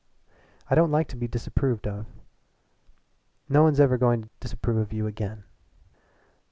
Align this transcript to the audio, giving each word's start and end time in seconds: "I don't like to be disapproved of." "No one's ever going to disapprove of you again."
"I 0.67 0.73
don't 0.73 0.89
like 0.89 1.07
to 1.09 1.15
be 1.15 1.27
disapproved 1.27 1.85
of." 1.85 2.07
"No 3.47 3.61
one's 3.61 3.79
ever 3.79 3.99
going 3.99 4.23
to 4.23 4.29
disapprove 4.39 4.77
of 4.77 4.91
you 4.91 5.05
again." 5.05 5.43